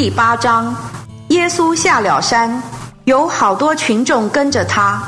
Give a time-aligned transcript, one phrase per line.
[0.00, 0.74] 第八章，
[1.28, 2.62] 耶稣下了山，
[3.04, 4.98] 有好多群众跟着他。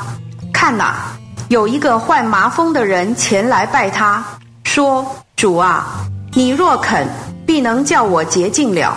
[0.53, 1.17] 看哪，
[1.49, 4.23] 有一个患麻风的人前来拜他，
[4.63, 5.03] 说
[5.35, 5.87] ：“主啊，
[6.33, 7.07] 你若肯，
[7.43, 8.95] 必能叫我洁净了。”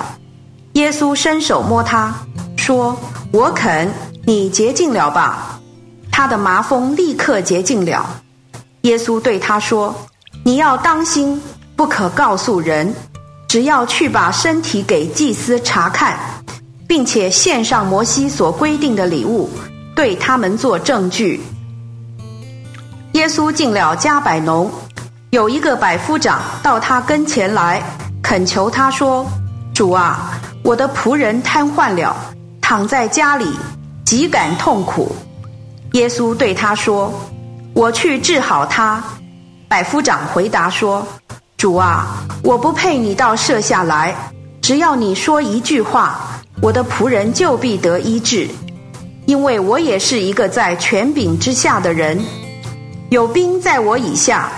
[0.74, 2.14] 耶稣伸手摸他，
[2.58, 2.94] 说
[3.32, 3.90] ：“我肯，
[4.26, 5.58] 你洁净了吧。”
[6.12, 8.04] 他的麻风立刻洁净了。
[8.82, 9.96] 耶稣对他说
[10.44, 11.40] ：“你要当心，
[11.74, 12.94] 不可告诉人。”
[13.48, 16.18] 只要去把身体给祭司查看，
[16.87, 19.48] 并且献上摩西所规定的礼物，
[19.95, 21.41] 对他们做证据。
[23.12, 24.70] 耶稣进了加百农，
[25.30, 27.82] 有一个百夫长到他跟前来，
[28.23, 29.27] 恳求他说
[29.73, 32.15] ：“主啊，我的仆人瘫痪了，
[32.60, 33.46] 躺在家里，
[34.04, 35.15] 极感痛苦。”
[35.95, 37.12] 耶稣对他说
[37.73, 39.02] ：“我去治好他。”
[39.68, 41.06] 百夫长回答说。
[41.56, 44.15] 主啊，我不配你到舍下来，
[44.60, 46.20] 只要你说一句话，
[46.60, 48.46] 我的仆人就必得医治，
[49.24, 52.23] 因为我也是一个在权柄之下的人，
[53.09, 54.52] 有兵在我以下，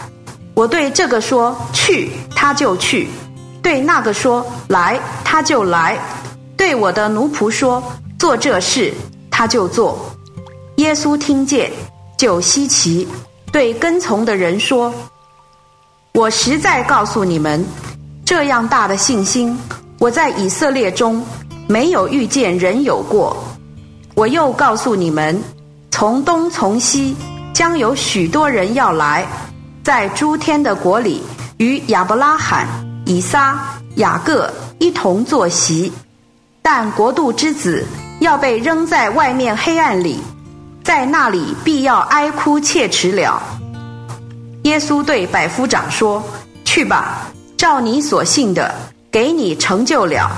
[0.54, 3.06] 我对这个说去，他就去；
[3.62, 5.96] 对那个说来，他就来；
[6.56, 7.80] 对我的奴仆说
[8.19, 8.92] 做这事，
[9.30, 9.96] 他就做。
[10.78, 11.70] 耶稣听见，
[12.16, 13.06] 就稀奇，
[13.52, 14.92] 对跟从的人说。
[16.19, 17.64] 我实在告诉你们，
[18.24, 19.56] 这样大的信心，
[20.00, 21.25] 我在以色列中
[21.69, 23.36] 没有遇见人有过。
[24.16, 25.41] 我又告诉你们，
[25.92, 27.14] 从东从西
[27.52, 29.25] 将有许多人要来，
[29.84, 31.22] 在诸天的国里
[31.58, 32.66] 与亚伯拉罕、
[33.06, 33.56] 以撒、
[33.94, 35.92] 雅各一同坐席。
[36.60, 37.86] 但国度之子
[38.19, 40.19] 要被扔在外面黑暗里，
[40.82, 43.41] 在那里必要哀哭切齿了。
[44.69, 46.22] 耶稣对百夫长说
[46.62, 48.70] ：“去吧，照你所信的，
[49.10, 50.30] 给你成就了。”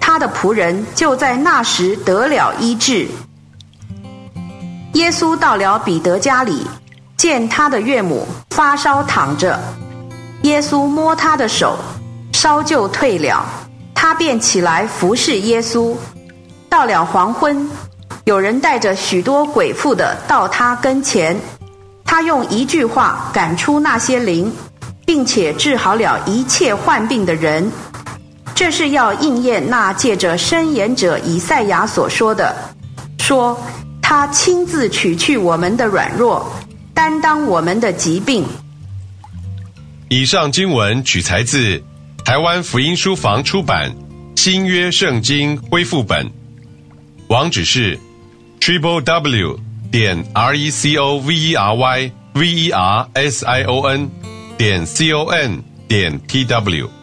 [0.00, 3.06] 他的仆人就在那时得了医治。
[4.94, 6.66] 耶稣到了彼得家里，
[7.18, 9.60] 见他的岳母发烧躺着，
[10.44, 11.76] 耶稣摸他的手，
[12.32, 13.44] 烧就退了，
[13.94, 15.94] 他便起来服侍耶稣。
[16.70, 17.68] 到了黄昏，
[18.24, 21.38] 有人带着许多鬼妇的到他跟前。
[22.12, 24.52] 他用一句话赶出那些灵，
[25.06, 27.72] 并且治好了一切患病的人。
[28.54, 32.54] 这是要应验那借着申言者以赛亚所说的
[33.18, 33.58] ：“说
[34.02, 36.52] 他亲自取去我们的软弱，
[36.92, 38.44] 担当我们的疾病。”
[40.10, 41.82] 以上经文取材自
[42.26, 43.90] 台湾福音书房出版
[44.38, 46.26] 《新约圣经恢复本》，
[47.28, 47.98] 网址是
[48.60, 49.58] triple w。
[49.91, 54.09] 点 r e c o v e r y v e r s i o n
[54.57, 57.00] 点 c o n 点 t w